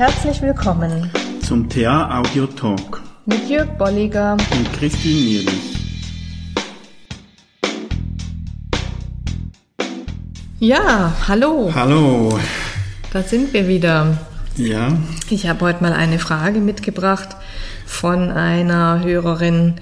Herzlich 0.00 0.40
willkommen 0.40 1.10
zum 1.42 1.68
TA 1.68 2.20
Audio 2.20 2.46
Talk 2.46 3.02
mit 3.26 3.50
Jörg 3.50 3.68
Bolliger 3.76 4.32
und 4.32 4.72
Christine 4.72 5.14
Nierlich. 5.14 5.76
Ja, 10.58 11.12
hallo. 11.28 11.70
Hallo. 11.74 12.38
Da 13.12 13.22
sind 13.22 13.52
wir 13.52 13.68
wieder. 13.68 14.16
Ja. 14.56 14.88
Ich 15.28 15.46
habe 15.46 15.66
heute 15.66 15.82
mal 15.82 15.92
eine 15.92 16.18
Frage 16.18 16.60
mitgebracht 16.60 17.36
von 17.84 18.30
einer 18.30 19.04
Hörerin, 19.04 19.74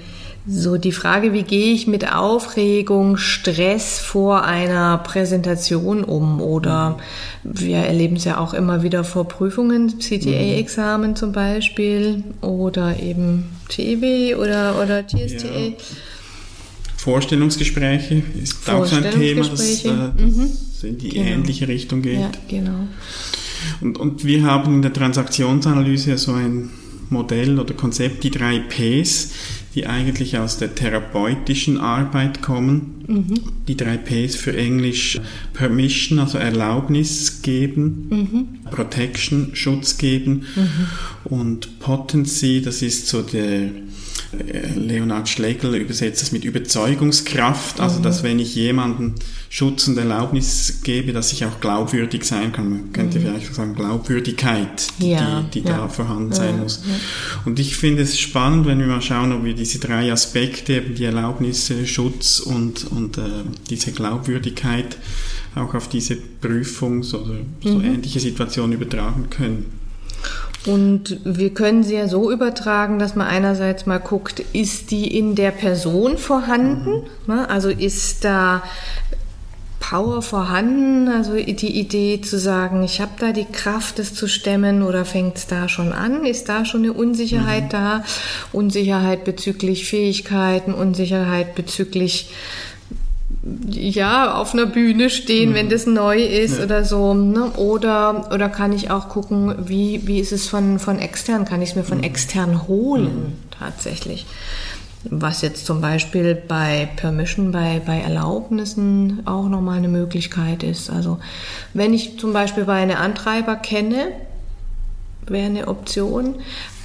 so 0.49 0.79
die 0.79 0.93
Frage, 0.93 1.35
wie 1.35 1.43
gehe 1.43 1.75
ich 1.75 1.87
mit 1.87 2.11
Aufregung, 2.13 3.19
Stress 3.19 3.99
vor 3.99 4.45
einer 4.45 4.99
Präsentation 4.99 6.05
um? 6.05 6.41
Oder 6.41 6.99
wir 7.45 7.77
erleben 7.79 8.17
es 8.17 8.25
ja 8.25 8.39
auch 8.39 8.55
immer 8.55 8.83
wieder 8.83 9.05
vor 9.05 9.29
Prüfungen, 9.29 9.99
CTA-Examen 9.99 11.17
zum 11.17 11.33
Beispiel 11.33 12.25
oder 12.41 12.99
eben 12.99 13.45
TEW 13.69 14.37
oder, 14.37 14.83
oder 14.83 15.07
TSTA. 15.07 15.47
Ja. 15.47 15.73
Vorstellungsgespräche 16.97 18.23
ist 18.43 18.69
auch 18.71 18.87
so 18.87 18.97
ein 18.97 19.11
Thema, 19.11 19.47
das, 19.47 19.85
äh, 19.85 19.89
das 19.89 20.15
mhm. 20.17 20.51
in 20.83 20.99
die 20.99 21.09
genau. 21.11 21.27
ähnliche 21.27 21.69
Richtung 21.69 22.03
geht. 22.03 22.21
Ja, 22.21 22.31
genau. 22.49 22.89
Und, 23.81 23.99
und 23.99 24.25
wir 24.25 24.43
haben 24.45 24.75
in 24.75 24.83
der 24.83 24.93
Transaktionsanalyse 24.93 26.17
so 26.17 26.33
ein 26.33 26.71
Modell 27.11 27.59
oder 27.59 27.75
Konzept, 27.75 28.25
die 28.25 28.31
drei 28.31 28.61
Ps, 28.61 29.31
die 29.75 29.87
eigentlich 29.87 30.39
aus 30.39 30.59
der 30.59 30.75
therapeutischen 30.75 31.79
Arbeit 31.79 32.43
kommen. 32.43 33.05
Mhm. 33.07 33.35
Die 33.67 33.77
drei 33.77 33.97
Ps 33.97 34.35
für 34.35 34.57
Englisch 34.57 35.21
Permission, 35.53 36.19
also 36.19 36.39
Erlaubnis 36.39 37.43
geben, 37.43 38.07
mhm. 38.11 38.71
Protection, 38.71 39.51
Schutz 39.55 39.99
geben 39.99 40.47
mhm. 40.57 40.87
und 41.25 41.79
Potency, 41.81 42.63
das 42.63 42.83
ist 42.83 43.09
so 43.09 43.23
der 43.23 43.71
Leonard 44.77 45.29
Schlegel 45.29 45.75
übersetzt 45.75 46.23
das 46.23 46.33
mit 46.33 46.45
Überzeugungskraft, 46.45 47.81
also 47.81 47.99
mhm. 47.99 48.03
dass 48.03 48.23
wenn 48.23 48.39
ich 48.39 48.55
jemanden 48.55 49.15
Schutz 49.51 49.89
und 49.89 49.97
Erlaubnis 49.97 50.81
gebe, 50.85 51.13
dass 51.13 51.33
ich 51.33 51.45
auch 51.45 51.61
glaubwürdig 51.61 52.25
sein 52.25 52.53
kann. 52.53 52.71
Man 52.71 52.93
könnte 52.93 53.19
mhm. 53.19 53.23
vielleicht 53.23 53.55
sagen 53.55 53.75
Glaubwürdigkeit, 53.75 54.89
die, 55.01 55.11
ja, 55.11 55.43
die, 55.53 55.63
die 55.63 55.69
ja. 55.69 55.79
da 55.79 55.89
vorhanden 55.89 56.33
sein 56.33 56.57
ja, 56.57 56.63
muss. 56.63 56.83
Und 57.45 57.59
ich 57.59 57.77
finde 57.77 58.03
es 58.03 58.19
spannend, 58.19 58.67
wenn 58.67 58.79
wir 58.79 58.87
mal 58.87 59.03
schauen, 59.03 59.33
ob 59.33 59.45
wir 59.45 59.55
diese 59.55 59.79
drei 59.79 60.13
Aspekte, 60.13 60.75
eben 60.75 60.95
die 60.95 61.05
Erlaubnisse, 61.05 61.87
Schutz 61.87 62.41
und, 62.41 62.85
und 62.91 63.19
äh, 63.19 63.23
diese 63.71 63.93
Glaubwürdigkeit 63.93 64.99
auch 65.55 65.75
auf 65.75 65.89
diese 65.89 66.17
Prüfungs- 66.41 67.15
oder 67.15 67.37
so 67.63 67.71
mhm. 67.71 67.85
ähnliche 67.85 68.21
Situationen 68.21 68.73
übertragen 68.73 69.29
können. 69.31 69.78
Und 70.67 71.21
wir 71.25 71.55
können 71.55 71.83
sie 71.83 71.95
ja 71.95 72.09
so 72.09 72.31
übertragen, 72.31 72.99
dass 72.99 73.15
man 73.15 73.27
einerseits 73.27 73.87
mal 73.87 73.99
guckt, 73.99 74.41
ist 74.53 74.91
die 74.91 75.17
in 75.17 75.35
der 75.35 75.51
Person 75.51 76.19
vorhanden? 76.19 77.05
Mhm. 77.27 77.33
Also 77.33 77.69
ist 77.69 78.25
da 78.25 78.63
Power 79.79 80.21
vorhanden? 80.21 81.09
Also 81.09 81.35
die 81.35 81.79
Idee 81.79 82.21
zu 82.21 82.39
sagen, 82.39 82.83
ich 82.83 83.01
habe 83.01 83.13
da 83.19 83.33
die 83.33 83.47
Kraft, 83.47 83.99
das 83.99 84.13
zu 84.15 84.27
stemmen 84.27 84.83
oder 84.83 85.05
fängt 85.05 85.37
es 85.37 85.47
da 85.47 85.69
schon 85.69 85.93
an? 85.93 86.27
Ist 86.27 86.49
da 86.49 86.65
schon 86.65 86.83
eine 86.83 86.93
Unsicherheit 86.93 87.65
mhm. 87.65 87.71
da? 87.71 88.05
Unsicherheit 88.53 89.25
bezüglich 89.25 89.87
Fähigkeiten, 89.87 90.75
Unsicherheit 90.75 91.55
bezüglich 91.55 92.31
ja, 93.71 94.35
auf 94.35 94.55
einer 94.55 94.67
Bühne 94.67 95.11
stehen, 95.11 95.51
mhm. 95.51 95.55
wenn 95.55 95.69
das 95.69 95.87
neu 95.87 96.23
ist 96.23 96.59
ja. 96.59 96.65
oder 96.65 96.85
so. 96.85 97.15
Ne? 97.15 97.51
Oder, 97.53 98.31
oder 98.33 98.49
kann 98.49 98.73
ich 98.73 98.91
auch 98.91 99.09
gucken, 99.09 99.55
wie, 99.69 100.07
wie 100.07 100.21
ist 100.21 100.33
es 100.33 100.49
von, 100.49 100.79
von 100.79 100.99
extern? 100.99 101.45
Kann 101.45 101.63
ich 101.63 101.71
es 101.71 101.77
mir 101.77 101.85
von 101.85 101.99
mhm. 101.99 102.05
extern 102.05 102.69
holen 102.69 103.05
mhm. 103.05 103.33
tatsächlich? 103.59 104.27
Was 105.05 105.43
jetzt 105.43 105.65
zum 105.65 105.81
Beispiel 105.81 106.35
bei 106.35 106.89
Permission, 106.97 107.53
bei, 107.53 107.81
bei 107.85 108.01
Erlaubnissen 108.01 109.21
auch 109.27 109.49
nochmal 109.49 109.79
eine 109.79 109.89
Möglichkeit 109.89 110.63
ist. 110.63 110.91
Also 110.91 111.19
wenn 111.73 111.95
ich 111.95 112.19
zum 112.19 112.33
Beispiel 112.33 112.65
bei 112.65 112.83
einem 112.83 112.97
Antreiber 112.97 113.57
kenne, 113.57 114.09
wäre 115.27 115.47
eine 115.47 115.69
Option, 115.69 116.37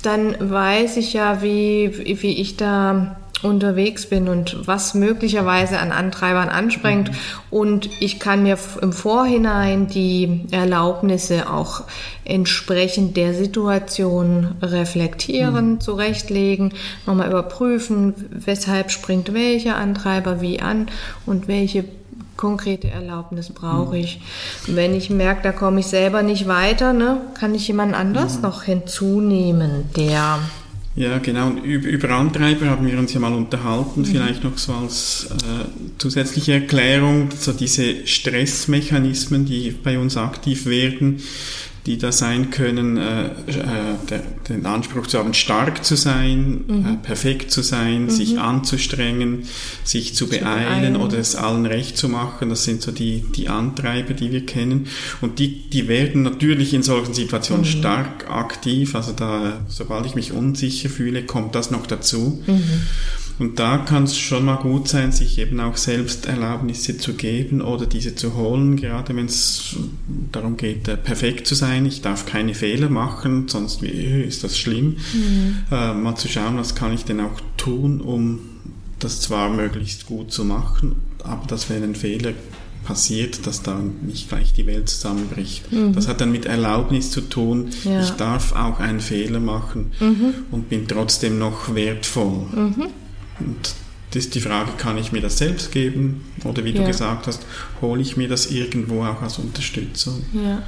dann 0.04 0.36
weiß 0.40 0.98
ich 0.98 1.14
ja, 1.14 1.42
wie, 1.42 2.22
wie 2.22 2.40
ich 2.40 2.58
da 2.58 3.16
unterwegs 3.44 4.08
bin 4.08 4.28
und 4.28 4.68
was 4.68 4.94
möglicherweise 4.94 5.80
an 5.80 5.92
Antreibern 5.92 6.50
anspringt. 6.50 7.12
Mhm. 7.12 7.16
Und 7.50 7.90
ich 8.02 8.20
kann 8.20 8.44
mir 8.44 8.58
im 8.82 8.94
Vorhinein 8.94 9.88
die 9.88 10.46
Erlaubnisse 10.52 11.50
auch 11.50 11.84
entsprechend 12.26 13.18
der 13.18 13.34
Situation 13.34 14.56
reflektieren, 14.62 15.72
mhm. 15.72 15.80
zurechtlegen, 15.82 16.74
nochmal 17.06 17.30
überprüfen, 17.30 18.14
weshalb 18.30 18.92
springt 18.92 19.34
welcher 19.34 19.76
Antreiber 19.76 20.42
wie 20.42 20.60
an 20.60 20.88
und 21.26 21.48
welche 21.48 21.86
konkrete 22.38 22.90
Erlaubnis 22.90 23.50
brauche 23.50 23.98
ich. 23.98 24.20
Mhm. 24.68 24.76
Wenn 24.76 24.96
ich 24.96 25.10
merke, 25.10 25.44
da 25.44 25.52
komme 25.52 25.82
ich 25.82 25.88
selber 25.88 26.24
nicht 26.24 26.48
weiter, 26.48 26.94
ne, 26.94 27.22
kann 27.36 27.54
ich 27.56 27.68
jemand 27.68 27.94
anders 27.94 28.38
mhm. 28.38 28.42
noch 28.42 28.64
hinzunehmen, 28.64 29.90
der 29.96 30.40
ja, 30.96 31.18
genau. 31.18 31.48
Und 31.48 31.64
über 31.64 32.10
Antreiber 32.12 32.68
haben 32.68 32.86
wir 32.86 33.00
uns 33.00 33.14
ja 33.14 33.20
mal 33.20 33.34
unterhalten, 33.34 34.02
mhm. 34.02 34.06
vielleicht 34.06 34.44
noch 34.44 34.58
so 34.58 34.74
als 34.74 35.28
äh, 35.32 35.66
zusätzliche 35.98 36.54
Erklärung, 36.54 37.30
so 37.38 37.52
diese 37.52 38.06
Stressmechanismen, 38.06 39.46
die 39.46 39.72
bei 39.72 39.98
uns 39.98 40.18
aktiv 40.18 40.66
werden, 40.66 41.22
die 41.86 41.98
da 41.98 42.12
sein 42.12 42.50
können, 42.50 42.98
äh, 42.98 43.26
äh, 43.26 43.32
der, 44.10 44.20
den 44.48 44.66
Anspruch 44.66 45.08
zu 45.08 45.20
haben, 45.20 45.34
stark 45.34 45.84
zu 45.84 45.96
sein, 45.96 46.62
mhm. 46.66 46.86
äh, 46.86 46.98
perfekt 47.06 47.52
zu 47.52 47.62
sein, 47.62 48.04
mhm. 48.04 48.10
sich 48.10 48.40
anzustrengen, 48.40 49.44
sich 49.84 50.16
zu, 50.16 50.26
zu 50.26 50.30
beeilen, 50.30 50.94
beeilen, 50.94 50.96
oder 50.96 51.18
es 51.18 51.36
allen 51.36 51.66
recht 51.66 51.98
zu 51.98 52.08
machen. 52.08 52.50
Das 52.50 52.64
sind 52.64 52.82
so 52.82 52.92
die, 52.92 53.24
die 53.36 53.50
Antreiber, 53.50 54.14
die 54.14 54.32
wir 54.32 54.46
kennen. 54.46 54.88
Und 55.20 55.40
die, 55.40 55.70
die 55.70 55.88
werden 55.90 56.22
natürlich 56.24 56.74
in 56.74 56.84
solchen 56.84 57.14
Situationen 57.14 57.64
mhm. 57.64 57.70
stark 57.70 58.30
aktiv. 58.30 58.96
Also 58.96 59.12
da, 59.12 59.62
sobald 59.68 60.06
ich 60.06 60.16
mich 60.16 60.32
unsicher 60.32 60.90
fühle, 60.90 61.24
kommt 61.24 61.54
das 61.56 61.70
noch 61.70 61.86
dazu. 61.86 62.42
Und 63.40 63.60
da 63.60 63.78
kann 63.80 64.04
es 64.04 64.18
schon 64.18 64.46
mal 64.46 64.58
gut 64.58 64.88
sein, 64.88 65.12
sich 65.12 65.40
eben 65.40 65.60
auch 65.60 65.78
selbst 65.78 66.28
Erlaubnisse 66.28 66.98
zu 66.98 67.14
geben 67.14 67.62
oder 67.62 67.86
diese 67.86 68.16
zu 68.16 68.36
holen, 68.36 68.76
gerade 68.76 69.16
wenn 69.16 69.26
es 69.26 69.76
darum 70.32 70.58
geht, 70.58 70.88
äh, 70.88 70.98
perfekt 70.98 71.48
zu 71.48 71.56
sein. 71.56 71.86
Ich 71.86 72.02
darf 72.02 72.26
keine 72.26 72.54
Fehler 72.54 72.90
machen, 72.90 73.48
sonst 73.48 73.82
ist 73.82 74.44
das 74.44 74.58
schlimm. 74.58 74.98
Mhm. 75.14 75.58
Äh, 75.72 75.94
mal 75.94 76.16
zu 76.16 76.28
schauen, 76.28 76.58
was 76.58 76.76
kann 76.76 76.94
ich 76.94 77.06
denn 77.06 77.20
auch 77.20 77.42
tun, 77.58 78.02
um 78.02 78.40
das 79.00 79.20
zwar 79.20 79.50
möglichst 79.50 80.06
gut 80.06 80.32
zu 80.32 80.46
machen, 80.46 80.96
aber 81.24 81.46
dass 81.48 81.70
wenn 81.70 81.84
ein 81.84 81.96
Fehler 81.96 82.34
passiert, 82.86 83.48
dass 83.48 83.64
da 83.64 83.80
nicht 84.02 84.30
gleich 84.30 84.54
die 84.54 84.66
Welt 84.68 84.90
zusammenbricht. 84.90 85.72
Mhm. 85.72 85.94
Das 85.94 86.08
hat 86.08 86.22
dann 86.22 86.32
mit 86.32 86.46
Erlaubnis 86.46 87.12
zu 87.12 87.22
tun. 87.22 87.70
Ja. 87.84 88.02
Ich 88.02 88.12
darf 88.12 88.54
auch 88.54 88.80
einen 88.80 89.00
Fehler 89.00 89.40
machen 89.40 89.92
mhm. 90.00 90.34
und 90.52 90.70
bin 90.70 90.88
trotzdem 90.88 91.40
noch 91.40 91.74
wertvoll. 91.74 92.46
Mhm. 92.54 92.88
Und 93.46 93.74
das 94.12 94.26
ist 94.26 94.36
die 94.36 94.42
Frage, 94.42 94.72
kann 94.78 94.98
ich 94.98 95.12
mir 95.12 95.22
das 95.22 95.38
selbst 95.38 95.72
geben? 95.72 96.26
Oder 96.44 96.64
wie 96.64 96.72
ja. 96.72 96.82
du 96.82 96.88
gesagt 96.88 97.28
hast, 97.28 97.46
hole 97.82 98.02
ich 98.02 98.16
mir 98.16 98.28
das 98.28 98.52
irgendwo 98.52 99.04
auch 99.04 99.22
als 99.22 99.40
Unterstützung? 99.40 100.24
Ja. 100.34 100.62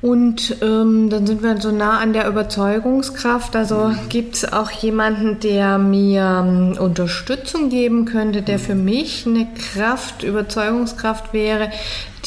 Und 0.00 0.56
ähm, 0.62 1.10
dann 1.10 1.26
sind 1.26 1.42
wir 1.42 1.60
so 1.60 1.72
nah 1.72 1.98
an 1.98 2.12
der 2.12 2.28
Überzeugungskraft. 2.28 3.56
Also 3.56 3.88
mhm. 3.88 4.08
gibt 4.08 4.36
es 4.36 4.52
auch 4.52 4.70
jemanden, 4.70 5.40
der 5.40 5.76
mir 5.78 6.44
ähm, 6.46 6.78
Unterstützung 6.78 7.68
geben 7.68 8.04
könnte, 8.04 8.42
der 8.42 8.58
mhm. 8.58 8.62
für 8.62 8.74
mich 8.76 9.26
eine 9.26 9.48
Kraft, 9.72 10.22
Überzeugungskraft 10.22 11.32
wäre, 11.32 11.70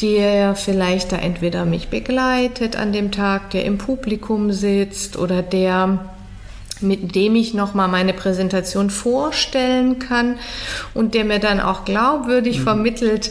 der 0.02 0.54
vielleicht 0.54 1.12
da 1.12 1.16
entweder 1.16 1.64
mich 1.64 1.88
begleitet 1.88 2.76
an 2.76 2.92
dem 2.92 3.10
Tag, 3.10 3.50
der 3.50 3.64
im 3.64 3.78
Publikum 3.78 4.52
sitzt 4.52 5.16
oder 5.16 5.40
der 5.40 6.11
mit 6.82 7.14
dem 7.14 7.36
ich 7.36 7.54
nochmal 7.54 7.88
meine 7.88 8.12
Präsentation 8.12 8.90
vorstellen 8.90 9.98
kann 9.98 10.38
und 10.94 11.14
der 11.14 11.24
mir 11.24 11.38
dann 11.38 11.60
auch 11.60 11.84
glaubwürdig 11.84 12.58
mhm. 12.58 12.62
vermittelt, 12.62 13.30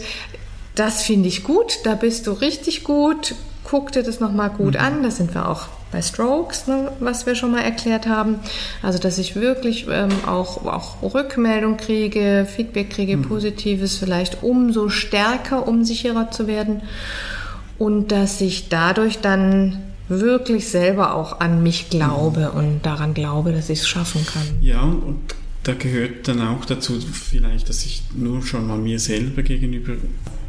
das 0.75 1.03
finde 1.03 1.27
ich 1.27 1.44
gut, 1.44 1.80
da 1.83 1.95
bist 1.95 2.27
du 2.27 2.31
richtig 2.31 2.83
gut, 2.83 3.36
guck 3.63 3.92
dir 3.92 4.03
das 4.03 4.19
nochmal 4.19 4.50
gut 4.50 4.75
mhm. 4.75 4.80
an, 4.80 5.03
da 5.03 5.12
sind 5.12 5.33
wir 5.33 5.48
auch 5.48 5.68
bei 5.92 6.01
Strokes, 6.01 6.68
ne, 6.68 6.92
was 7.00 7.25
wir 7.25 7.36
schon 7.36 7.51
mal 7.51 7.62
erklärt 7.62 8.07
haben. 8.07 8.39
Also, 8.81 8.98
dass 8.98 9.18
ich 9.18 9.36
wirklich 9.36 9.88
ähm, 9.92 10.09
auch, 10.25 10.65
auch 10.65 11.13
Rückmeldung 11.13 11.77
kriege, 11.77 12.48
Feedback 12.50 12.92
kriege, 12.92 13.18
mhm. 13.18 13.24
Positives, 13.24 13.98
vielleicht 13.98 14.44
umso 14.44 14.89
stärker, 14.89 15.68
um 15.68 15.83
sicherer 15.83 16.31
zu 16.31 16.48
werden. 16.48 16.83
Und 17.77 18.12
dass 18.12 18.39
ich 18.42 18.69
dadurch 18.69 19.19
dann 19.19 19.90
wirklich 20.09 20.68
selber 20.68 21.15
auch 21.15 21.39
an 21.39 21.63
mich 21.63 21.89
glaube 21.89 22.51
und 22.51 22.81
daran 22.86 23.13
glaube, 23.13 23.51
dass 23.51 23.69
ich 23.69 23.80
es 23.80 23.88
schaffen 23.88 24.25
kann. 24.25 24.44
Ja, 24.62 24.81
und 24.81 25.19
da 25.63 25.74
gehört 25.74 26.27
dann 26.27 26.42
auch 26.42 26.65
dazu 26.65 27.00
vielleicht, 27.00 27.69
dass 27.69 27.86
ich 27.86 28.03
nur 28.15 28.42
schon 28.44 28.68
mal 28.68 28.77
mir 28.77 29.00
selber 29.00 29.44
gegenüber 29.44 29.94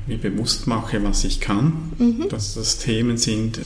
mir 0.07 0.19
bewusst 0.19 0.67
mache, 0.67 1.03
was 1.05 1.25
ich 1.25 1.41
kann, 1.41 1.93
mhm. 1.99 2.29
dass 2.29 2.55
das 2.55 2.79
Themen 2.79 3.17
sind, 3.19 3.61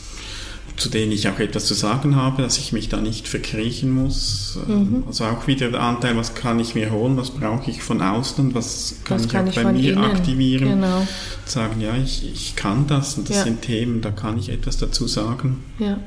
zu 0.77 0.91
denen 0.91 1.13
ich 1.13 1.29
auch 1.29 1.39
etwas 1.39 1.67
zu 1.67 1.75
sagen 1.75 2.17
habe, 2.17 2.43
dass 2.43 2.59
ich 2.59 2.73
mich 2.73 2.89
da 2.89 3.01
nicht 3.01 3.29
verkriechen 3.29 3.91
muss. 3.91 4.59
Mhm. 4.67 5.05
Also 5.07 5.25
auch 5.25 5.47
wieder 5.47 5.71
der 5.71 5.81
Anteil, 5.81 6.17
was 6.17 6.35
kann 6.35 6.61
ich 6.61 6.75
mir 6.75 6.91
holen, 6.91 7.17
was 7.17 7.31
brauche 7.31 7.71
ich 7.71 7.83
von 7.83 8.03
außen, 8.03 8.55
was 8.55 8.97
kann 9.05 9.17
was 9.17 9.25
ich 9.27 9.33
kann 9.33 9.47
auch 9.47 9.51
ich 9.51 9.63
bei 9.63 9.73
mir 9.73 9.93
innen. 9.95 10.05
aktivieren. 10.05 10.69
Genau. 10.69 11.07
Sagen, 11.47 11.81
ja, 11.81 11.97
ich, 11.97 12.31
ich 12.31 12.57
kann 12.57 12.87
das 12.87 13.17
und 13.17 13.29
das 13.29 13.37
ja. 13.37 13.45
sind 13.45 13.63
Themen, 13.63 14.03
da 14.03 14.11
kann 14.11 14.39
ich 14.39 14.51
etwas 14.51 14.77
dazu 14.77 15.07
sagen. 15.07 15.65
Ja. 15.79 15.99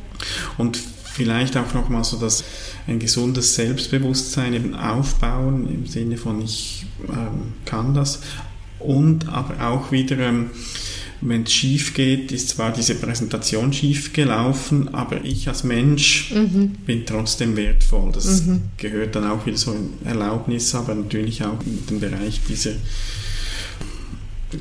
Und 0.58 0.78
vielleicht 0.78 1.58
auch 1.58 1.74
nochmal 1.74 2.04
so, 2.04 2.18
dass 2.18 2.44
ein 2.88 3.00
gesundes 3.00 3.56
Selbstbewusstsein 3.56 4.54
eben 4.54 4.76
aufbauen 4.76 5.68
im 5.74 5.86
Sinne 5.88 6.18
von 6.18 6.42
ich 6.42 6.86
ähm, 7.10 7.54
kann 7.66 7.94
das 7.94 8.22
und 8.80 9.28
aber 9.28 9.68
auch 9.68 9.92
wieder 9.92 10.18
ähm, 10.20 10.52
wenn 11.22 11.44
es 11.44 11.54
schief 11.54 11.94
geht, 11.94 12.32
ist 12.32 12.50
zwar 12.50 12.72
diese 12.72 12.96
Präsentation 12.96 13.74
schief 13.74 14.14
gelaufen, 14.14 14.94
aber 14.94 15.24
ich 15.24 15.48
als 15.48 15.64
Mensch 15.64 16.32
mhm. 16.34 16.76
bin 16.86 17.06
trotzdem 17.06 17.58
wertvoll. 17.58 18.12
Das 18.14 18.46
mhm. 18.46 18.62
gehört 18.78 19.16
dann 19.16 19.30
auch 19.30 19.46
wieder 19.46 19.58
so 19.58 19.74
in 19.74 20.06
Erlaubnis, 20.06 20.74
aber 20.76 20.96
natürlich 20.96 21.44
auch 21.44 21.60
in 21.66 21.86
den 21.88 22.00
Bereich 22.00 22.42
dieser 22.48 22.72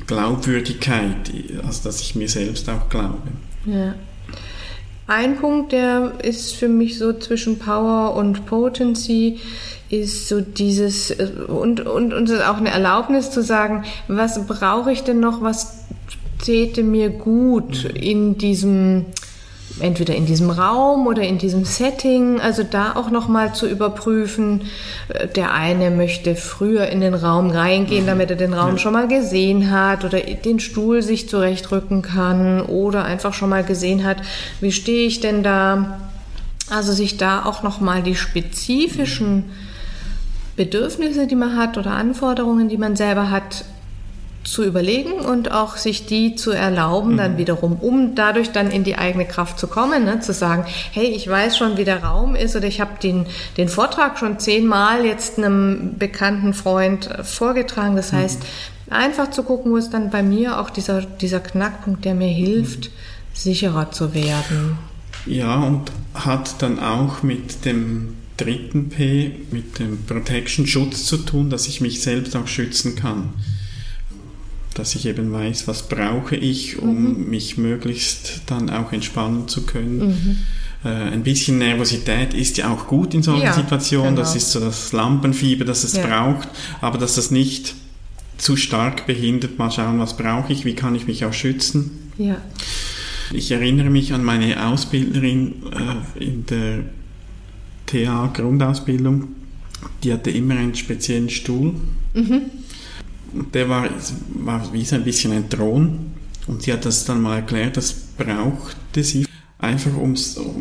Glaubwürdigkeit, 0.05 1.31
also 1.65 1.83
dass 1.83 2.01
ich 2.01 2.15
mir 2.15 2.29
selbst 2.29 2.69
auch 2.69 2.89
glaube. 2.89 3.17
Ja. 3.65 3.95
Ein 5.07 5.37
Punkt, 5.37 5.71
der 5.71 6.13
ist 6.21 6.53
für 6.53 6.67
mich 6.67 6.99
so 6.99 7.13
zwischen 7.13 7.57
Power 7.57 8.15
und 8.15 8.45
Potency, 8.45 9.39
ist 9.89 10.27
so 10.27 10.39
dieses 10.41 11.11
und, 11.47 11.81
und, 11.81 12.13
und 12.13 12.31
auch 12.43 12.57
eine 12.57 12.69
Erlaubnis 12.69 13.31
zu 13.31 13.41
sagen, 13.41 13.85
was 14.07 14.45
brauche 14.45 14.91
ich 14.91 15.03
denn 15.03 15.19
noch, 15.19 15.41
was 15.41 15.78
täte 16.43 16.83
mir 16.83 17.09
gut 17.09 17.85
in 17.85 18.37
diesem 18.37 19.05
entweder 19.79 20.15
in 20.15 20.25
diesem 20.25 20.49
Raum 20.49 21.07
oder 21.07 21.21
in 21.21 21.37
diesem 21.37 21.65
Setting, 21.65 22.39
also 22.39 22.63
da 22.63 22.95
auch 22.95 23.11
nochmal 23.11 23.53
zu 23.53 23.67
überprüfen. 23.67 24.61
Äh, 25.09 25.27
der 25.27 25.53
eine 25.53 25.91
möchte 25.91 26.35
früher 26.35 26.87
in 26.87 27.01
den 27.01 27.13
Raum 27.13 27.51
reingehen, 27.51 28.03
mhm. 28.03 28.07
damit 28.07 28.29
er 28.29 28.35
den 28.35 28.53
Raum 28.53 28.77
schon 28.77 28.93
mal 28.93 29.07
gesehen 29.07 29.71
hat 29.71 30.03
oder 30.03 30.19
den 30.19 30.59
Stuhl 30.59 31.01
sich 31.01 31.29
zurechtrücken 31.29 32.01
kann 32.01 32.61
oder 32.61 33.05
einfach 33.05 33.33
schon 33.33 33.49
mal 33.49 33.63
gesehen 33.63 34.03
hat, 34.03 34.17
wie 34.59 34.71
stehe 34.71 35.07
ich 35.07 35.19
denn 35.19 35.43
da? 35.43 35.99
Also 36.69 36.93
sich 36.93 37.17
da 37.17 37.45
auch 37.45 37.63
nochmal 37.63 38.03
die 38.03 38.15
spezifischen 38.15 39.45
Bedürfnisse, 40.55 41.25
die 41.25 41.35
man 41.35 41.57
hat 41.57 41.77
oder 41.77 41.91
Anforderungen, 41.91 42.69
die 42.69 42.77
man 42.77 42.95
selber 42.95 43.31
hat, 43.31 43.65
zu 44.43 44.63
überlegen 44.63 45.11
und 45.11 45.51
auch 45.51 45.77
sich 45.77 46.05
die 46.05 46.35
zu 46.35 46.51
erlauben, 46.51 47.13
mhm. 47.13 47.17
dann 47.17 47.37
wiederum, 47.37 47.73
um 47.73 48.15
dadurch 48.15 48.51
dann 48.51 48.71
in 48.71 48.83
die 48.83 48.97
eigene 48.97 49.25
Kraft 49.25 49.59
zu 49.59 49.67
kommen, 49.67 50.05
ne? 50.05 50.21
zu 50.21 50.33
sagen, 50.33 50.65
hey, 50.91 51.07
ich 51.07 51.27
weiß 51.27 51.57
schon, 51.57 51.77
wie 51.77 51.83
der 51.83 52.03
Raum 52.03 52.35
ist 52.35 52.55
oder 52.55 52.67
ich 52.67 52.79
habe 52.79 52.99
den, 53.01 53.25
den 53.57 53.67
Vortrag 53.67 54.17
schon 54.17 54.39
zehnmal 54.39 55.05
jetzt 55.05 55.37
einem 55.37 55.97
bekannten 55.97 56.53
Freund 56.53 57.09
äh, 57.11 57.23
vorgetragen. 57.23 57.95
Das 57.95 58.11
mhm. 58.11 58.17
heißt, 58.17 58.41
einfach 58.89 59.29
zu 59.29 59.43
gucken, 59.43 59.71
wo 59.71 59.77
ist 59.77 59.91
dann 59.91 60.09
bei 60.09 60.23
mir 60.23 60.59
auch 60.59 60.69
dieser, 60.69 61.01
dieser 61.01 61.41
Knackpunkt, 61.41 62.05
der 62.05 62.15
mir 62.15 62.29
hilft, 62.29 62.85
mhm. 62.85 62.93
sicherer 63.33 63.91
zu 63.91 64.13
werden. 64.13 64.77
Ja, 65.25 65.55
und 65.55 65.91
hat 66.13 66.61
dann 66.61 66.79
auch 66.79 67.23
mit 67.23 67.65
dem 67.65 68.15
dritten 68.37 68.87
P, 68.87 69.41
mit 69.51 69.79
dem 69.79 70.05
Protection 70.05 70.65
Schutz 70.65 71.05
zu 71.05 71.17
tun, 71.17 71.49
dass 71.49 71.67
ich 71.67 71.81
mich 71.81 72.01
selbst 72.01 72.37
auch 72.37 72.47
schützen 72.47 72.95
kann 72.95 73.33
dass 74.79 74.95
ich 74.95 75.05
eben 75.05 75.31
weiß, 75.31 75.67
was 75.67 75.89
brauche 75.89 76.37
ich, 76.37 76.79
um 76.79 77.23
mhm. 77.23 77.29
mich 77.29 77.57
möglichst 77.57 78.43
dann 78.45 78.69
auch 78.69 78.93
entspannen 78.93 79.49
zu 79.49 79.65
können. 79.65 79.97
Mhm. 80.07 80.37
Äh, 80.85 81.11
ein 81.11 81.23
bisschen 81.23 81.57
Nervosität 81.57 82.33
ist 82.33 82.57
ja 82.57 82.71
auch 82.71 82.87
gut 82.87 83.13
in 83.13 83.21
solchen 83.21 83.43
ja, 83.43 83.53
Situationen. 83.53 84.15
Genau. 84.15 84.21
Das 84.21 84.35
ist 84.35 84.51
so 84.51 84.61
das 84.61 84.93
Lampenfieber, 84.93 85.65
das 85.65 85.83
es 85.83 85.97
ja. 85.97 86.07
braucht, 86.07 86.47
aber 86.79 86.97
dass 86.97 87.15
das 87.15 87.29
nicht 87.29 87.75
zu 88.37 88.55
stark 88.55 89.05
behindert. 89.05 89.57
Mal 89.59 89.69
schauen, 89.69 89.99
was 89.99 90.15
brauche 90.15 90.53
ich, 90.53 90.63
wie 90.63 90.75
kann 90.75 90.95
ich 90.95 91.07
mich 91.07 91.25
auch 91.25 91.33
schützen. 91.33 92.11
Ja. 92.17 92.37
Ich 93.33 93.51
erinnere 93.51 93.89
mich 93.89 94.13
an 94.13 94.23
meine 94.23 94.65
Ausbilderin 94.65 95.55
äh, 96.17 96.23
in 96.23 96.45
der 96.45 96.85
TA-Grundausbildung. 97.85 99.27
Die 100.03 100.13
hatte 100.13 100.31
immer 100.31 100.55
einen 100.55 100.75
speziellen 100.75 101.29
Stuhl. 101.29 101.75
Mhm 102.13 102.43
der 103.53 103.69
war, 103.69 103.89
war 104.35 104.73
wie 104.73 104.85
so 104.85 104.95
ein 104.95 105.03
bisschen 105.03 105.31
ein 105.31 105.49
Thron. 105.49 106.11
Und 106.47 106.63
sie 106.63 106.73
hat 106.73 106.85
das 106.85 107.05
dann 107.05 107.21
mal 107.21 107.37
erklärt, 107.37 107.77
das 107.77 107.93
brauchte 107.93 109.03
sie 109.03 109.25
einfach 109.59 109.95
um, 109.97 110.15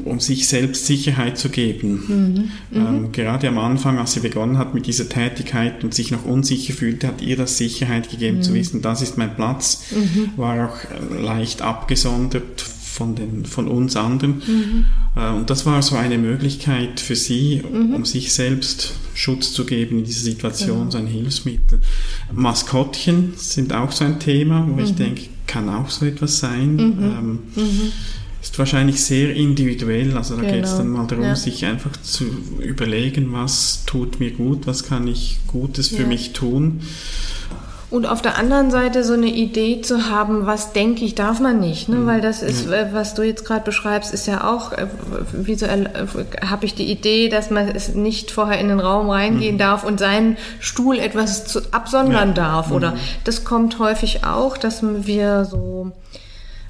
um 0.04 0.20
sich 0.20 0.48
selbst 0.48 0.86
Sicherheit 0.86 1.38
zu 1.38 1.50
geben. 1.50 2.02
Mhm, 2.08 2.50
ähm, 2.74 3.02
mhm. 3.02 3.12
gerade 3.12 3.48
am 3.48 3.58
Anfang, 3.58 3.96
als 3.96 4.12
sie 4.12 4.20
begonnen 4.20 4.58
hat 4.58 4.74
mit 4.74 4.86
dieser 4.86 5.08
Tätigkeit 5.08 5.84
und 5.84 5.94
sich 5.94 6.10
noch 6.10 6.24
unsicher 6.26 6.74
fühlte, 6.74 7.06
hat 7.06 7.22
ihr 7.22 7.36
das 7.36 7.56
Sicherheit 7.56 8.10
gegeben 8.10 8.38
mhm. 8.38 8.42
zu 8.42 8.54
wissen, 8.54 8.82
das 8.82 9.00
ist 9.00 9.16
mein 9.16 9.34
Platz. 9.34 9.84
Mhm. 9.92 10.30
War 10.36 10.68
auch 10.68 10.78
leicht 11.16 11.62
abgesondert 11.62 12.66
von, 12.98 13.14
den, 13.14 13.44
von 13.44 13.68
uns 13.68 13.96
anderen. 13.96 14.42
Mhm. 14.46 14.84
Äh, 15.16 15.30
und 15.30 15.50
das 15.50 15.64
war 15.64 15.80
so 15.82 15.94
eine 15.94 16.18
Möglichkeit 16.18 16.98
für 16.98 17.14
sie, 17.14 17.62
mhm. 17.62 17.94
um 17.94 18.04
sich 18.04 18.32
selbst 18.32 18.94
Schutz 19.14 19.52
zu 19.52 19.64
geben 19.64 20.00
in 20.00 20.04
dieser 20.04 20.24
Situation, 20.24 20.78
genau. 20.78 20.90
so 20.90 20.98
ein 20.98 21.06
Hilfsmittel. 21.06 21.80
Maskottchen 22.32 23.34
sind 23.36 23.72
auch 23.72 23.92
so 23.92 24.04
ein 24.04 24.18
Thema, 24.18 24.66
wo 24.68 24.74
mhm. 24.74 24.78
ich 24.80 24.94
denke, 24.96 25.22
kann 25.46 25.68
auch 25.68 25.90
so 25.90 26.06
etwas 26.06 26.40
sein. 26.40 26.74
Mhm. 26.74 26.98
Ähm, 27.00 27.38
mhm. 27.54 27.92
ist 28.42 28.58
wahrscheinlich 28.58 29.00
sehr 29.00 29.32
individuell, 29.32 30.16
also 30.16 30.34
da 30.34 30.42
genau. 30.42 30.54
geht 30.54 30.64
es 30.64 30.76
dann 30.76 30.88
mal 30.88 31.06
darum, 31.06 31.24
ja. 31.24 31.36
sich 31.36 31.64
einfach 31.66 31.96
zu 32.02 32.24
überlegen, 32.58 33.32
was 33.32 33.84
tut 33.86 34.18
mir 34.18 34.32
gut, 34.32 34.66
was 34.66 34.82
kann 34.82 35.06
ich 35.06 35.38
Gutes 35.46 35.88
für 35.88 36.02
ja. 36.02 36.08
mich 36.08 36.32
tun. 36.32 36.80
Und 37.90 38.04
auf 38.04 38.20
der 38.20 38.36
anderen 38.36 38.70
Seite 38.70 39.02
so 39.02 39.14
eine 39.14 39.28
Idee 39.28 39.80
zu 39.80 40.10
haben, 40.10 40.44
was 40.44 40.74
denke 40.74 41.06
ich, 41.06 41.14
darf 41.14 41.40
man 41.40 41.58
nicht, 41.58 41.88
ne? 41.88 41.96
Mhm. 41.96 42.06
weil 42.06 42.20
das 42.20 42.42
ist, 42.42 42.68
ja. 42.68 42.92
was 42.92 43.14
du 43.14 43.22
jetzt 43.22 43.46
gerade 43.46 43.64
beschreibst, 43.64 44.12
ist 44.12 44.26
ja 44.26 44.46
auch, 44.46 44.72
äh, 44.72 44.86
visuell 45.32 45.86
äh, 45.86 46.46
habe 46.46 46.66
ich 46.66 46.74
die 46.74 46.90
Idee, 46.90 47.30
dass 47.30 47.48
man 47.50 47.66
es 47.68 47.94
nicht 47.94 48.30
vorher 48.30 48.60
in 48.60 48.68
den 48.68 48.80
Raum 48.80 49.08
reingehen 49.08 49.54
mhm. 49.54 49.58
darf 49.58 49.84
und 49.84 49.98
seinen 49.98 50.36
Stuhl 50.60 50.98
etwas 50.98 51.46
zu, 51.46 51.60
absondern 51.72 52.28
ja. 52.28 52.34
darf. 52.34 52.72
Oder 52.72 52.90
mhm. 52.90 52.98
das 53.24 53.44
kommt 53.44 53.78
häufig 53.78 54.22
auch, 54.22 54.58
dass 54.58 54.82
wir 54.82 55.46
so, 55.46 55.92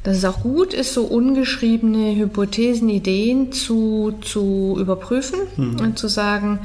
dass 0.05 0.19
es 0.19 0.25
auch 0.25 0.41
gut 0.43 0.73
ist, 0.73 0.95
so 0.95 1.03
ungeschriebene 1.03 2.15
Hypothesen, 2.15 2.89
Ideen 2.89 3.51
zu, 3.51 4.15
zu 4.21 4.77
überprüfen 4.79 5.41
mhm. 5.57 5.81
und 5.81 5.99
zu 5.99 6.07
sagen, 6.07 6.61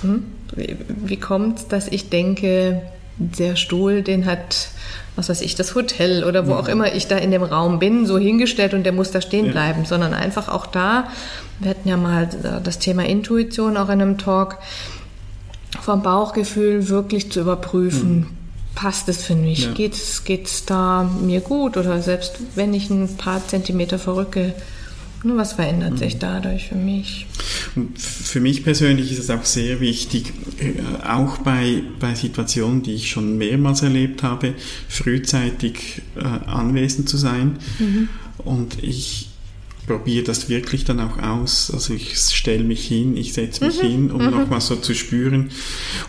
hm, 0.00 0.24
wie, 0.56 0.76
wie 0.86 1.16
kommt 1.18 1.60
es, 1.60 1.68
dass 1.68 1.86
ich 1.86 2.10
denke, 2.10 2.82
der 3.16 3.56
Stuhl, 3.56 4.02
den 4.02 4.26
hat, 4.26 4.68
was 5.16 5.28
weiß 5.28 5.40
ich, 5.42 5.54
das 5.54 5.74
Hotel 5.74 6.24
oder 6.24 6.46
wo 6.46 6.52
ja. 6.52 6.58
auch 6.58 6.68
immer 6.68 6.94
ich 6.94 7.06
da 7.06 7.16
in 7.16 7.30
dem 7.30 7.42
Raum 7.42 7.78
bin, 7.78 8.06
so 8.06 8.18
hingestellt 8.18 8.74
und 8.74 8.84
der 8.84 8.92
muss 8.92 9.10
da 9.10 9.20
stehen 9.20 9.46
ja. 9.46 9.52
bleiben, 9.52 9.84
sondern 9.84 10.14
einfach 10.14 10.48
auch 10.48 10.66
da, 10.66 11.08
wir 11.60 11.70
hatten 11.70 11.88
ja 11.88 11.96
mal 11.96 12.28
das 12.62 12.78
Thema 12.78 13.04
Intuition 13.04 13.76
auch 13.76 13.88
in 13.88 14.00
einem 14.00 14.18
Talk, 14.18 14.58
vom 15.80 16.02
Bauchgefühl 16.02 16.88
wirklich 16.88 17.30
zu 17.32 17.40
überprüfen, 17.40 18.16
mhm. 18.16 18.26
passt 18.74 19.08
es 19.08 19.24
für 19.24 19.34
mich, 19.34 19.64
ja. 19.64 19.72
geht 19.72 19.94
es 19.94 20.64
da 20.66 21.08
mir 21.20 21.40
gut 21.40 21.76
oder 21.76 22.00
selbst 22.02 22.36
wenn 22.54 22.74
ich 22.74 22.90
ein 22.90 23.16
paar 23.16 23.46
Zentimeter 23.46 23.98
verrücke, 23.98 24.54
was 25.24 25.52
verändert 25.54 25.98
sich 25.98 26.14
mhm. 26.14 26.20
dadurch 26.20 26.68
für 26.68 26.74
mich? 26.74 27.26
Und 27.74 27.98
für 27.98 28.40
mich 28.40 28.64
persönlich 28.64 29.12
ist 29.12 29.18
es 29.18 29.30
auch 29.30 29.44
sehr 29.44 29.80
wichtig, 29.80 30.32
äh, 30.58 31.06
auch 31.06 31.38
bei, 31.38 31.82
bei 32.00 32.14
Situationen, 32.14 32.82
die 32.82 32.94
ich 32.94 33.10
schon 33.10 33.38
mehrmals 33.38 33.82
erlebt 33.82 34.22
habe, 34.22 34.54
frühzeitig 34.88 36.02
äh, 36.16 36.20
anwesend 36.20 37.08
zu 37.08 37.16
sein. 37.16 37.58
Mhm. 37.78 38.08
Und 38.38 38.82
ich 38.82 39.31
probiere 39.86 40.24
das 40.24 40.48
wirklich 40.48 40.84
dann 40.84 41.00
auch 41.00 41.18
aus. 41.18 41.70
Also 41.72 41.94
ich 41.94 42.16
stelle 42.16 42.64
mich 42.64 42.86
hin, 42.86 43.16
ich 43.16 43.32
setze 43.32 43.66
mich 43.66 43.82
mhm. 43.82 43.86
hin, 43.86 44.10
um 44.10 44.24
mhm. 44.24 44.30
nochmal 44.30 44.60
so 44.60 44.76
zu 44.76 44.94
spüren. 44.94 45.50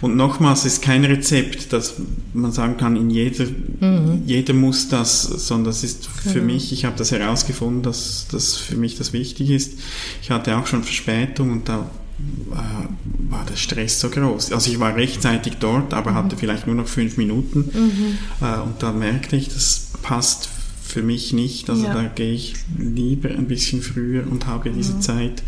Und 0.01 0.15
nochmals, 0.15 0.65
es 0.65 0.73
ist 0.73 0.81
kein 0.81 1.03
Rezept, 1.05 1.73
dass 1.73 1.95
man 2.33 2.51
sagen 2.51 2.77
kann, 2.77 2.95
in 2.95 3.09
jeder, 3.09 3.45
mhm. 3.45 4.23
jeder 4.25 4.53
muss 4.53 4.89
das, 4.89 5.23
sondern 5.23 5.65
das 5.65 5.83
ist 5.83 6.07
für 6.07 6.33
genau. 6.33 6.45
mich, 6.45 6.71
ich 6.71 6.85
habe 6.85 6.97
das 6.97 7.11
herausgefunden, 7.11 7.83
dass 7.83 8.27
das 8.31 8.55
für 8.55 8.75
mich 8.75 8.97
das 8.97 9.13
wichtig 9.13 9.49
ist. 9.49 9.73
Ich 10.21 10.29
hatte 10.31 10.57
auch 10.57 10.67
schon 10.67 10.83
Verspätung 10.83 11.51
und 11.51 11.69
da 11.69 11.89
äh, 12.51 13.31
war 13.31 13.45
der 13.45 13.55
Stress 13.55 13.99
so 13.99 14.09
groß. 14.09 14.51
Also 14.51 14.71
ich 14.71 14.79
war 14.79 14.95
rechtzeitig 14.95 15.55
dort, 15.59 15.93
aber 15.93 16.11
mhm. 16.11 16.15
hatte 16.15 16.37
vielleicht 16.37 16.67
nur 16.67 16.75
noch 16.75 16.87
fünf 16.87 17.17
Minuten. 17.17 17.71
Mhm. 17.73 18.17
Äh, 18.45 18.59
und 18.61 18.81
da 18.81 18.91
merkte 18.91 19.35
ich, 19.35 19.49
das 19.49 19.87
passt 20.01 20.49
für 20.93 21.01
mich 21.01 21.33
nicht. 21.33 21.71
Also 21.71 21.85
ja. 21.85 21.93
da 21.93 22.03
gehe 22.03 22.33
ich 22.33 22.53
lieber 22.77 23.29
ein 23.29 23.47
bisschen 23.47 23.81
früher 23.81 24.29
und 24.29 24.45
habe 24.45 24.69
diese 24.69 24.93
ja. 24.93 24.99
Zeit. 24.99 25.41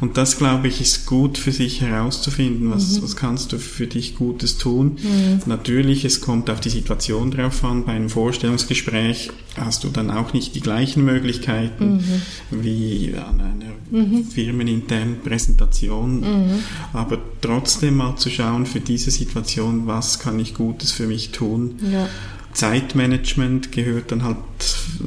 Und 0.00 0.16
das, 0.16 0.38
glaube 0.38 0.68
ich, 0.68 0.80
ist 0.80 1.04
gut 1.04 1.36
für 1.36 1.52
sich 1.52 1.82
herauszufinden. 1.82 2.70
Was, 2.70 2.96
mhm. 2.96 3.02
was 3.02 3.14
kannst 3.14 3.52
du 3.52 3.58
für 3.58 3.86
dich 3.86 4.16
Gutes 4.16 4.56
tun? 4.56 4.96
Mhm. 5.02 5.42
Natürlich, 5.44 6.06
es 6.06 6.22
kommt 6.22 6.48
auf 6.48 6.60
die 6.60 6.70
Situation 6.70 7.30
drauf 7.30 7.62
an. 7.62 7.84
Bei 7.84 7.92
einem 7.92 8.08
Vorstellungsgespräch 8.08 9.30
hast 9.58 9.84
du 9.84 9.88
dann 9.88 10.10
auch 10.10 10.32
nicht 10.32 10.54
die 10.54 10.60
gleichen 10.60 11.04
Möglichkeiten 11.04 11.96
mhm. 11.96 12.62
wie 12.62 13.14
an 13.16 13.40
einer 13.40 13.72
mhm. 13.90 14.24
firmeninternen 14.24 15.20
Präsentation. 15.20 16.20
Mhm. 16.20 16.58
Aber 16.94 17.18
trotzdem 17.42 17.96
mal 17.96 18.16
zu 18.16 18.30
schauen 18.30 18.64
für 18.64 18.80
diese 18.80 19.10
Situation, 19.10 19.86
was 19.86 20.18
kann 20.18 20.40
ich 20.40 20.54
Gutes 20.54 20.92
für 20.92 21.06
mich 21.06 21.32
tun? 21.32 21.74
Ja. 21.92 22.08
Zeitmanagement 22.56 23.70
gehört 23.70 24.10
dann 24.12 24.24
halt 24.24 24.36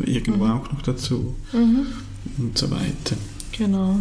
irgendwo 0.06 0.46
mhm. 0.46 0.51
auch 0.51 0.72
noch 0.72 0.82
dazu 0.84 1.36
mhm. 1.51 1.88
und 2.38 2.58
so 2.58 2.70
weiter. 2.70 3.15
Genau. 3.58 3.96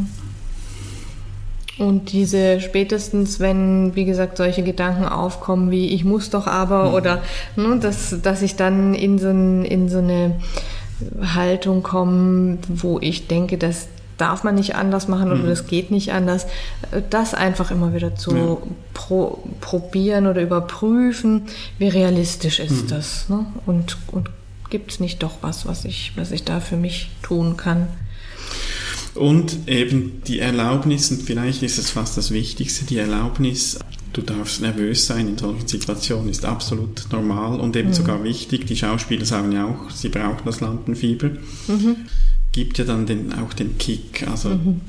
Und 1.79 2.13
diese 2.13 2.61
spätestens, 2.61 3.41
wenn, 3.41 3.95
wie 3.95 4.05
gesagt, 4.05 4.37
solche 4.37 4.63
Gedanken 4.63 5.05
aufkommen 5.05 5.71
wie 5.71 5.89
ich 5.89 6.05
muss 6.05 6.29
doch 6.29 6.47
aber 6.47 6.91
mhm. 6.91 6.95
oder 6.95 7.23
ne, 7.57 7.79
dass, 7.81 8.21
dass 8.21 8.43
ich 8.43 8.57
dann 8.57 8.95
in 8.95 9.19
so, 9.19 9.31
in 9.31 9.89
so 9.89 9.99
eine 9.99 10.37
Haltung 11.35 11.83
komme, 11.83 12.59
wo 12.69 12.99
ich 13.01 13.29
denke, 13.29 13.57
dass 13.57 13.89
darf 14.19 14.45
man 14.45 14.57
nicht 14.57 14.75
anders 14.75 15.09
machen 15.09 15.31
oder 15.31 15.45
mhm. 15.45 15.49
das 15.49 15.67
geht 15.67 15.91
nicht 15.91 16.13
anders. 16.13 16.47
Das 17.09 17.35
einfach 17.35 17.71
immer 17.71 17.95
wieder 17.95 18.17
zu 18.17 18.37
ja. 18.37 18.57
pro, 18.93 19.43
probieren 19.61 20.27
oder 20.27 20.43
überprüfen, 20.43 21.45
wie 21.79 21.89
realistisch 21.89 22.59
ist 22.59 22.85
mhm. 22.85 22.89
das. 22.89 23.29
Ne? 23.29 23.47
Und, 23.65 23.97
und 24.09 24.29
gibt 24.69 24.91
es 24.93 25.01
nicht 25.01 25.23
doch 25.23 25.39
was, 25.41 25.67
was 25.67 25.85
ich, 25.85 26.13
was 26.17 26.33
ich 26.33 26.45
da 26.45 26.61
für 26.61 26.77
mich 26.77 27.11
tun 27.23 27.57
kann. 27.57 27.89
Und 29.15 29.69
eben 29.69 30.23
die 30.27 30.39
Erlaubnis, 30.39 31.11
und 31.11 31.23
vielleicht 31.23 31.63
ist 31.63 31.79
es 31.79 31.91
fast 31.91 32.17
das 32.17 32.31
Wichtigste, 32.31 32.85
die 32.85 32.99
Erlaubnis, 32.99 33.79
du 34.13 34.23
darfst 34.23 34.61
nervös 34.61 35.07
sein 35.07 35.29
in 35.29 35.39
solchen 35.39 35.67
Situationen, 35.67 36.29
ist 36.29 36.45
absolut 36.45 37.07
normal 37.11 37.59
und 37.59 37.75
eben 37.77 37.89
mhm. 37.89 37.95
sogar 37.95 38.23
wichtig. 38.23 38.67
Die 38.67 38.77
Schauspieler 38.77 39.25
sagen 39.25 39.53
ja 39.53 39.67
auch, 39.67 39.91
sie 39.91 40.09
brauchen 40.09 40.43
das 40.45 40.61
Lampenfieber. 40.61 41.31
Mhm 41.69 41.97
gibt 42.53 42.79
ja 42.79 42.85
dann 42.85 43.07
den, 43.07 43.33
auch 43.35 43.53
den 43.53 43.79
Kick. 43.79 44.27
Also 44.29 44.51
mhm. 44.51 44.81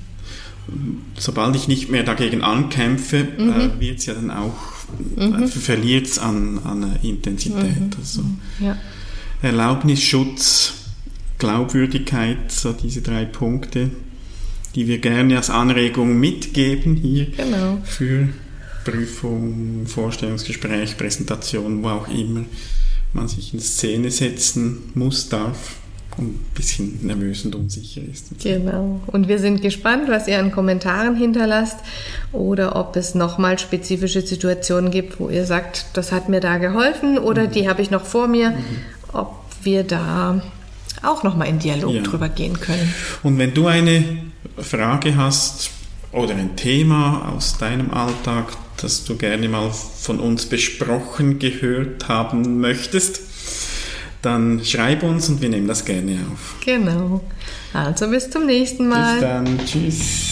sobald 1.17 1.55
ich 1.55 1.67
nicht 1.67 1.89
mehr 1.89 2.03
dagegen 2.03 2.41
ankämpfe, 2.41 3.27
mhm. 3.37 3.49
äh, 3.49 3.79
wird 3.79 3.99
es 3.99 4.05
ja 4.05 4.13
dann 4.13 4.31
auch, 4.31 4.55
mhm. 5.15 5.43
äh, 5.43 5.47
verliert 5.47 6.07
es 6.07 6.19
an, 6.19 6.59
an 6.63 6.97
Intensität. 7.03 7.79
Mhm. 7.79 7.89
Also 7.97 8.23
ja. 8.59 8.77
Erlaubnis, 9.41 10.01
Schutz, 10.03 10.73
Glaubwürdigkeit, 11.37 12.51
so 12.51 12.73
diese 12.73 13.01
drei 13.01 13.25
Punkte, 13.25 13.91
die 14.75 14.87
wir 14.87 14.99
gerne 14.99 15.37
als 15.37 15.49
Anregung 15.49 16.19
mitgeben 16.19 16.95
hier 16.95 17.27
genau. 17.27 17.79
für 17.83 18.29
Prüfung, 18.83 19.85
Vorstellungsgespräch, 19.87 20.97
Präsentation, 20.97 21.83
wo 21.83 21.89
auch 21.89 22.07
immer 22.07 22.45
man 23.13 23.27
sich 23.27 23.53
in 23.53 23.59
Szene 23.59 24.11
setzen 24.11 24.91
muss, 24.93 25.29
darf 25.29 25.77
ein 26.19 26.39
bisschen 26.53 27.05
nervös 27.05 27.45
und 27.45 27.55
unsicher 27.55 28.01
ist. 28.01 28.27
Genau. 28.41 29.01
Und 29.07 29.27
wir 29.27 29.39
sind 29.39 29.61
gespannt, 29.61 30.07
was 30.07 30.27
ihr 30.27 30.39
an 30.39 30.51
Kommentaren 30.51 31.15
hinterlasst 31.15 31.77
oder 32.31 32.75
ob 32.75 32.95
es 32.95 33.15
nochmal 33.15 33.59
spezifische 33.59 34.21
Situationen 34.21 34.91
gibt, 34.91 35.19
wo 35.19 35.29
ihr 35.29 35.45
sagt, 35.45 35.85
das 35.93 36.11
hat 36.11 36.29
mir 36.29 36.39
da 36.39 36.57
geholfen 36.57 37.17
oder 37.17 37.43
mhm. 37.47 37.51
die 37.51 37.69
habe 37.69 37.81
ich 37.81 37.91
noch 37.91 38.05
vor 38.05 38.27
mir, 38.27 38.51
mhm. 38.51 38.55
ob 39.13 39.35
wir 39.63 39.83
da 39.83 40.41
auch 41.01 41.23
nochmal 41.23 41.47
in 41.47 41.59
Dialog 41.59 41.93
ja. 41.93 42.01
drüber 42.01 42.29
gehen 42.29 42.59
können. 42.59 42.93
Und 43.23 43.37
wenn 43.37 43.53
du 43.53 43.67
eine 43.67 44.03
Frage 44.57 45.15
hast 45.15 45.71
oder 46.11 46.35
ein 46.35 46.55
Thema 46.55 47.33
aus 47.35 47.57
deinem 47.57 47.91
Alltag, 47.91 48.53
das 48.81 49.05
du 49.05 49.15
gerne 49.15 49.49
mal 49.49 49.71
von 49.71 50.19
uns 50.19 50.45
besprochen 50.45 51.39
gehört 51.39 52.07
haben 52.07 52.59
möchtest, 52.59 53.21
dann 54.21 54.63
schreib 54.63 55.03
uns 55.03 55.29
und 55.29 55.41
wir 55.41 55.49
nehmen 55.49 55.67
das 55.67 55.85
gerne 55.85 56.17
auf. 56.31 56.55
Genau. 56.65 57.21
Also 57.73 58.09
bis 58.09 58.29
zum 58.29 58.45
nächsten 58.45 58.87
Mal. 58.87 59.13
Bis 59.13 59.21
dann. 59.21 59.59
Tschüss. 59.65 60.28